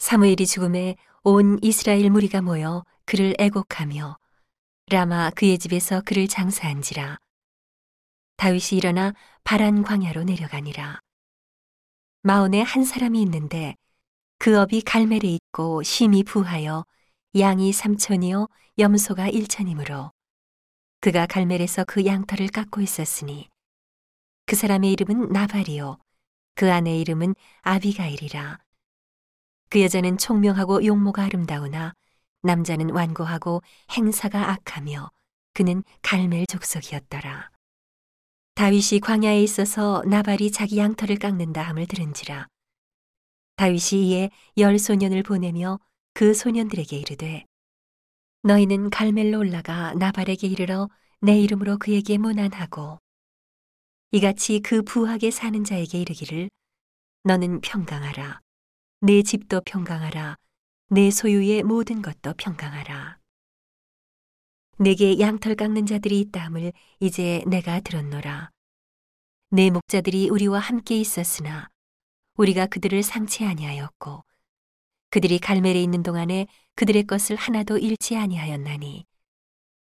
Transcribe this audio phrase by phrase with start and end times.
[0.00, 4.16] 사무엘이 죽음에 온 이스라엘 무리가 모여 그를 애곡하며
[4.86, 7.18] 라마 그의 집에서 그를 장사한지라.
[8.38, 9.12] 다윗이 일어나
[9.44, 11.00] 바란 광야로 내려가니라.
[12.22, 13.76] 마온에 한 사람이 있는데
[14.38, 16.86] 그 업이 갈멜에 있고 심히 부하여
[17.38, 18.48] 양이 삼천이요
[18.78, 20.12] 염소가 일천이므로
[21.00, 23.50] 그가 갈멜에서 그 양털을 깎고 있었으니
[24.46, 25.98] 그 사람의 이름은 나발이요.
[26.54, 28.60] 그 아내의 이름은 아비가일이라
[29.70, 31.94] 그 여자는 총명하고 용모가 아름다우나
[32.42, 33.62] 남자는 완고하고
[33.92, 35.10] 행사가 악하며
[35.54, 37.50] 그는 갈멜 족속이었더라.
[38.56, 42.48] 다윗이 광야에 있어서 나발이 자기 양털을 깎는다 함을 들은지라.
[43.56, 45.78] 다윗이 이에 열 소년을 보내며
[46.14, 47.44] 그 소년들에게 이르되
[48.42, 50.88] 너희는 갈멜로 올라가 나발에게 이르러
[51.20, 52.98] 내 이름으로 그에게 문안하고
[54.10, 56.50] 이같이 그 부하게 사는 자에게 이르기를
[57.22, 58.40] 너는 평강하라
[59.02, 60.36] 내 집도 평강하라.
[60.90, 63.18] 내 소유의 모든 것도 평강하라.
[64.76, 68.50] 내게 양털 깎는 자들이 있다함을 이제 내가 들었노라.
[69.52, 71.70] 내 목자들이 우리와 함께 있었으나
[72.36, 74.22] 우리가 그들을 상치 아니하였고
[75.08, 79.06] 그들이 갈멜에 있는 동안에 그들의 것을 하나도 잃지 아니하였나니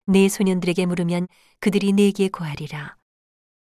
[0.05, 1.27] 내 소년들에게 물으면
[1.59, 2.95] 그들이 내게 구하리라.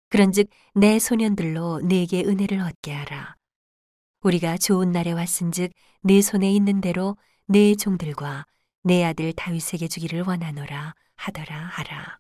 [0.10, 3.36] 그런즉 내 소년들로 내게 은혜를 얻게 하라.
[4.24, 5.72] 우리가 좋은 날에 왔은즉
[6.02, 8.46] 내 손에 있는 대로 내 종들과
[8.84, 12.20] 내 아들 다윗에게 주기를 원하노라 하더라 하라.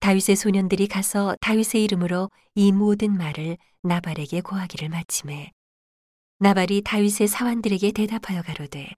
[0.00, 5.52] 다윗의 소년들이 가서 다윗의 이름으로 이 모든 말을 나발에게 고하기를 마침에
[6.38, 8.90] 나발이 다윗의 사환들에게 대답하여 가로되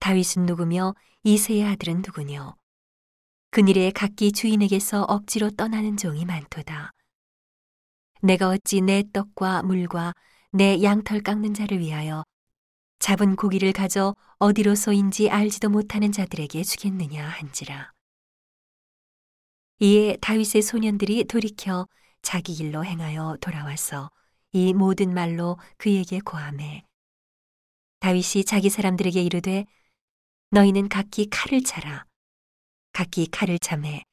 [0.00, 2.56] 다윗은 누구며 이세의 아들은 누구뇨
[3.50, 6.92] 그일에 각기 주인에게서 억지로 떠나는 종이 많도다.
[8.22, 10.14] 내가 어찌 내 떡과 물과
[10.52, 12.24] 내 양털 깎는 자를 위하여
[12.98, 17.92] 잡은 고기를 가져 어디로서인지 알지도 못하는 자들에게 주겠느냐 한지라.
[19.78, 21.88] 이에 다윗의 소년들이 돌이켜
[22.20, 24.10] 자기 길로 행하여 돌아와서
[24.52, 26.84] 이 모든 말로 그에게 고함해
[28.00, 29.64] 다윗이 자기 사람들에게 이르되
[30.50, 32.04] 너희는 각기 칼을 차라
[32.92, 34.04] 각기 칼을 참해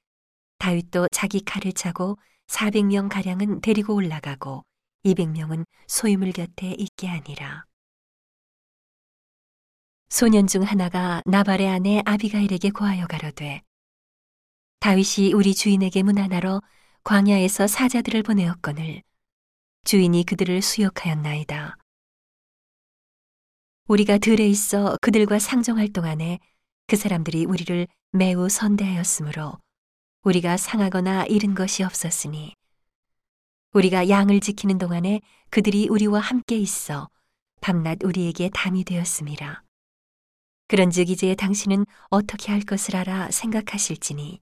[0.60, 4.63] 다윗도 자기 칼을 차고 400명 가량은 데리고 올라가고
[5.06, 7.66] 200명은 소유물 곁에 있게 하니라.
[10.09, 13.62] 소년 중 하나가 나발의 아내 아비가일에게 고하여 가로되
[14.80, 16.62] 다윗이 우리 주인에게 문하나로
[17.03, 19.03] 광야에서 사자들을 보내었거늘
[19.84, 21.78] 주인이 그들을 수욕하였나이다.
[23.88, 26.40] 우리가 들에 있어 그들과 상종할 동안에
[26.88, 29.57] 그 사람들이 우리를 매우 선대하였으므로
[30.24, 32.54] 우리가 상하거나 잃은 것이 없었으니
[33.74, 37.10] 우리가 양을 지키는 동안에 그들이 우리와 함께 있어
[37.62, 39.64] 밤낮 우리에게 담이 되었음이라.
[40.68, 44.42] 그런즉 이제 당신은 어떻게 할 것을 알아 생각하실지니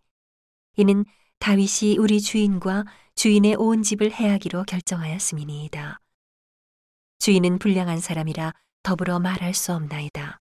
[0.77, 1.05] 이는
[1.39, 5.99] 다윗이 우리 주인과 주인의 온 집을 해하기로 결정하였음이니이다.
[7.19, 8.53] 주인은 불량한 사람이라
[8.83, 10.39] 더불어 말할 수 없나이다.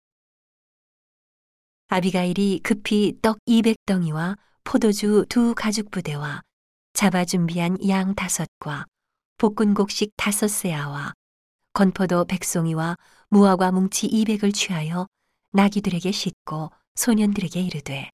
[1.89, 6.41] 아비가일이 급히 떡 200덩이와 포도주 두 가죽 부대와
[6.91, 8.85] 잡아 준비한 양 다섯과
[9.37, 11.13] 볶은 곡식 다섯 세아와
[11.71, 12.97] 건포도 백송이와
[13.29, 15.07] 무화과 뭉치 이백을 취하여
[15.53, 18.09] 나귀들에게 싣고 소년들에게 이르되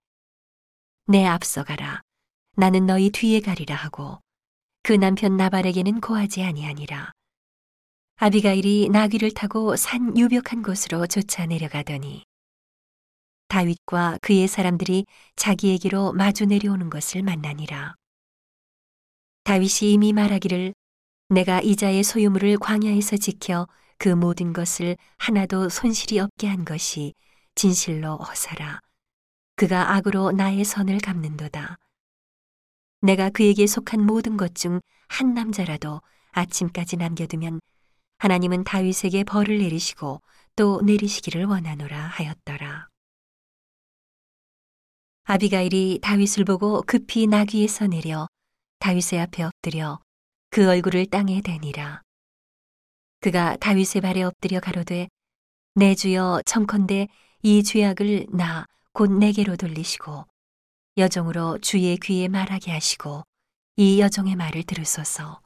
[1.07, 2.01] 내 앞서 가라.
[2.55, 4.19] 나는 너희 뒤에 가리라 하고
[4.83, 7.13] 그 남편 나발에게는 고하지 아니하니라.
[8.17, 12.23] 아비가일이 나귀를 타고 산 유벽한 곳으로 쫓아 내려가더니
[13.53, 15.05] 다윗과 그의 사람들이
[15.35, 17.93] 자기에게로 마주 내려오는 것을 만나니라.
[19.43, 20.73] 다윗이 이미 말하기를
[21.29, 23.67] 내가 이자의 소유물을 광야에서 지켜
[23.99, 27.13] 그 모든 것을 하나도 손실이 없게 한 것이
[27.53, 28.79] 진실로 어사라.
[29.55, 31.77] 그가 악으로 나의 선을 갚는도다.
[33.01, 37.59] 내가 그에게 속한 모든 것 중 한 남자라도 아침까지 남겨두면
[38.17, 40.23] 하나님은 다윗에게 벌을 내리시고
[40.55, 42.92] 또 내리시기를 원하노라 하였더라.
[45.23, 48.27] 아비가일이 다윗을 보고 급히 나귀에서 내려
[48.79, 49.99] 다윗의 앞에 엎드려
[50.49, 52.01] 그 얼굴을 땅에 대니라.
[53.21, 55.07] 그가 다윗의 발에 엎드려 가로되
[55.75, 57.07] 내 주여 청컨대
[57.41, 60.23] 이 죄악을 나 곧 내게로 돌리시고
[60.97, 63.23] 여종으로 주의 귀에 말하게 하시고
[63.75, 65.41] 이 여종의 말을 들으소서.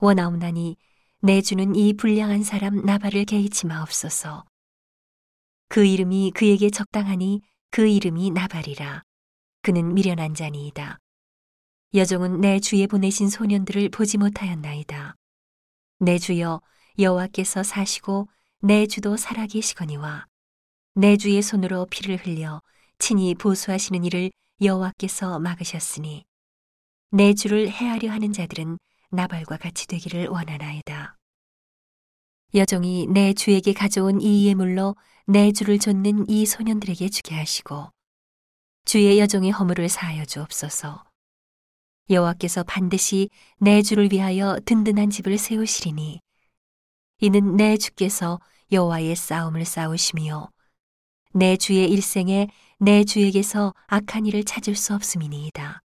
[0.00, 0.76] 원하옵나니
[1.22, 4.44] 내 주는 이 불량한 사람 나발을 개의치 마옵소서.
[5.68, 7.40] 그 이름이 그에게 적당하니
[7.70, 9.02] 그 이름이 나발이라.
[9.62, 10.98] 그는 미련한 자니이다.
[11.94, 15.16] 여종은 내 주에 보내신 소년들을 보지 못하였나이다.
[15.98, 16.60] 내 주여
[16.98, 18.28] 여호와께서 사시고
[18.60, 20.26] 내 주도 살아계시거니와
[20.94, 22.62] 내 주의 손으로 피를 흘려
[22.98, 24.30] 친히 보수하시는 일을
[24.62, 26.24] 여호와께서 막으셨으니
[27.10, 28.78] 내 주를 해하려 하는 자들은
[29.10, 31.15] 나발과 같이 되기를 원하나이다.
[32.54, 34.96] 여종이 내 주에게 가져온 이 예물로
[35.26, 37.90] 내 주를 좇는 이 소년들에게 주게 하시고
[38.84, 41.04] 주의 여종의 허물을 사하여 주옵소서.
[42.08, 43.28] 여호와께서 반드시
[43.58, 46.20] 내 주를 위하여 든든한 집을 세우시리니
[47.18, 48.38] 이는 내 주께서
[48.70, 50.48] 여호와의 싸움을 싸우시며
[51.32, 55.82] 내 주의 일생에 내 주에게서 악한 일을 찾을 수 없음이니이다.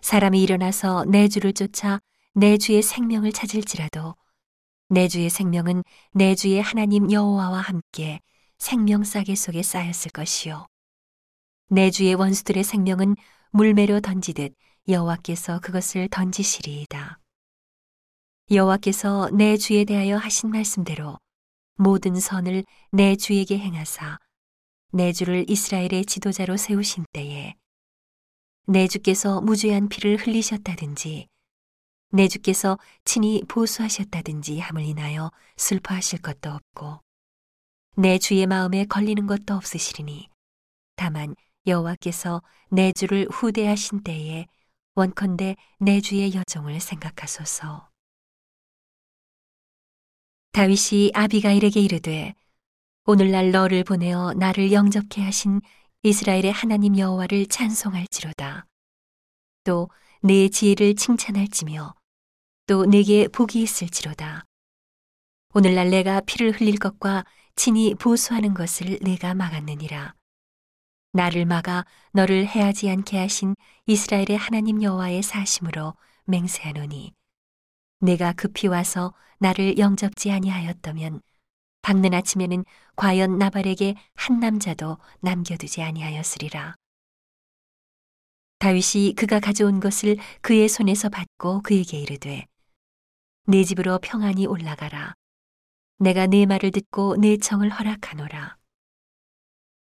[0.00, 2.00] 사람이 일어나서 내 주를 쫓아
[2.34, 4.14] 내 주의 생명을 찾을지라도
[4.88, 5.82] 내 주의 생명은
[6.12, 8.20] 내 주의 하나님 여호와와 함께
[8.58, 10.66] 생명 싸개 속에 쌓였을 것이요
[11.68, 13.16] 내 주의 원수들의 생명은
[13.50, 14.54] 물매로 던지듯
[14.88, 17.18] 여호와께서 그것을 던지시리이다.
[18.50, 21.18] 여호와께서 내 주에 대하여 하신 말씀대로
[21.76, 24.18] 모든 선을 내 주에게 행하사
[24.92, 27.54] 내 주를 이스라엘의 지도자로 세우신 때에
[28.66, 31.28] 내 주께서 무죄한 피를 흘리셨다든지
[32.14, 37.00] 내 주께서 친히 보수하셨다든지 함을 인하여 슬퍼하실 것도 없고
[37.96, 40.28] 내 주의 마음에 걸리는 것도 없으시리니
[40.94, 41.34] 다만
[41.66, 42.40] 여호와께서
[42.70, 44.46] 내 주를 후대하신 때에
[44.94, 47.88] 원컨대 내 주의 여종을 생각하소서.
[50.52, 52.34] 다윗이 아비가일에게 이르되
[53.06, 55.60] 오늘날 너를 보내어 나를 영접케 하신
[56.04, 58.66] 이스라엘의 하나님 여호와를 찬송할지로다.
[59.64, 59.88] 또
[60.26, 61.94] 내 지혜를 칭찬할지며
[62.66, 64.46] 또 내게 복이 있을지로다.
[65.52, 67.26] 오늘날 내가 피를 흘릴 것과
[67.56, 70.14] 친히 보수하는 것을 내가 막았느니라.
[71.12, 73.54] 나를 막아 너를 해하지 않게 하신
[73.86, 75.94] 이스라엘의 하나님 여호와의 사심으로
[76.24, 77.12] 맹세하노니
[78.00, 81.20] 내가 급히 와서 나를 영접지 아니하였다면
[81.82, 82.64] 밝는 아침에는
[82.96, 86.76] 과연 나발에게 한 남자도 남겨두지 아니하였으리라.
[88.58, 92.46] 다윗이 그가 가져온 것을 그의 손에서 받고 그에게 이르되
[93.46, 95.12] 내 집으로 평안히 올라가라.
[95.98, 98.56] 내가 네 말을 듣고 내 청을 허락하노라.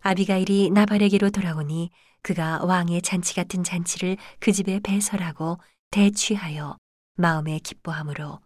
[0.01, 1.91] 아비가일이 나발에게로 돌아오니
[2.23, 5.59] 그가 왕의 잔치 같은 잔치를 그 집에 배설하고
[5.91, 6.79] 대취하여
[7.17, 8.41] 마음에 기뻐함으로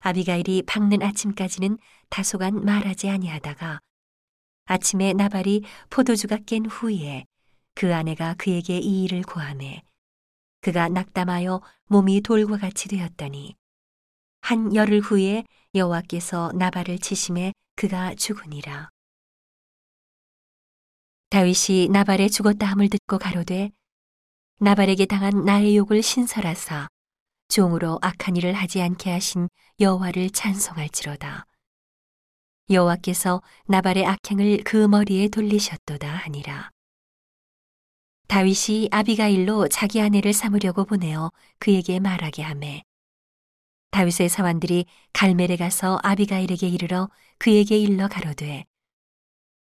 [0.00, 1.76] 아비가일이 밝는 아침까지는
[2.08, 3.80] 다소간 말하지 아니하다가
[4.64, 7.26] 아침에 나발이 포도주가 깬 후에
[7.74, 9.82] 그 아내가 그에게 이 일을 고하매
[10.62, 13.54] 그가 낙담하여 몸이 돌과 같이 되었더니
[14.46, 15.42] 한 열흘 후에
[15.74, 18.90] 여호와께서 나발을 치심에 그가 죽으니라.
[21.30, 23.72] 다윗이 나발의 죽었다 함을 듣고 가로되
[24.60, 26.86] 나발에게 당한 나의 욕을 신설하사
[27.48, 29.48] 종으로 악한 일을 하지 않게 하신
[29.80, 31.44] 여호와를 찬송할지로다.
[32.70, 36.70] 여호와께서 나발의 악행을 그 머리에 돌리셨도다 하니라.
[38.28, 42.84] 다윗이 아비가일로 자기 아내를 삼으려고 보내어 그에게 말하게 하매
[43.96, 44.84] 다윗의 사원들이
[45.14, 47.08] 갈멜에 가서 아비가일에게 이르러
[47.38, 48.66] 그에게 일러 가로되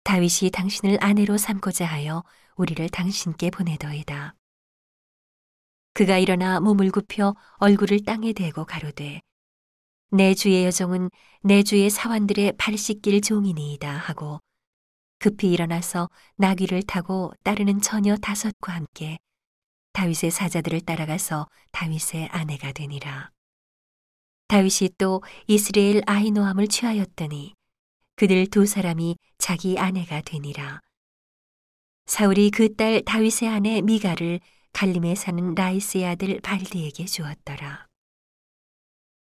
[0.05, 2.23] 다윗이 당신을 아내로 삼고자 하여
[2.55, 4.33] 우리를 당신께 보내더이다.
[5.93, 9.19] 그가 일어나 몸을 굽혀 얼굴을 땅에 대고 가로되
[10.11, 11.09] 내 주의 여종은
[11.41, 14.39] 내 주의 사원들의 발 씻길 종이니이다 하고
[15.19, 19.17] 급히 일어나서 나귀를 타고 따르는 처녀 다섯과 함께
[19.91, 23.33] 다윗의 사자들을 따라가서 다윗의 아내가 되니라.
[24.53, 27.55] 다윗이 또 이스라엘 아이노함을 취하였더니
[28.15, 30.79] 그들 두 사람이 자기 아내가 되니라.
[32.05, 34.39] 사울이 그 딸 다윗의 아내 미가를
[34.71, 37.87] 갈림에 사는 라이스의 아들 발디에게 주었더라.